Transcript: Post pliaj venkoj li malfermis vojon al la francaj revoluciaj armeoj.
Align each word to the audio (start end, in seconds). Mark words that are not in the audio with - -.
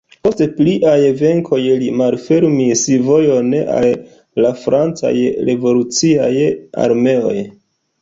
Post 0.27 0.39
pliaj 0.59 0.95
venkoj 1.19 1.59
li 1.83 1.89
malfermis 1.99 2.83
vojon 3.11 3.53
al 3.77 3.87
la 4.47 4.55
francaj 4.65 5.15
revoluciaj 5.53 6.35
armeoj. 6.91 7.41